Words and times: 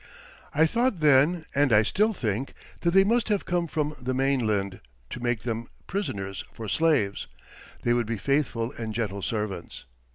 I 0.51 0.65
thought 0.65 0.99
then 0.99 1.45
and 1.53 1.71
I 1.71 1.83
still 1.83 2.11
think 2.11 2.55
that 2.79 2.89
they 2.89 3.03
must 3.03 3.27
have 3.29 3.45
come 3.45 3.67
from 3.67 3.93
the 4.01 4.15
mainland 4.15 4.79
to 5.11 5.19
make 5.21 5.41
them 5.41 5.69
prisoners 5.85 6.43
for 6.51 6.67
slaves; 6.67 7.27
they 7.83 7.93
would 7.93 8.07
be 8.07 8.17
faithful 8.17 8.71
and 8.79 8.95
gentle 8.95 9.21
servants. 9.21 9.85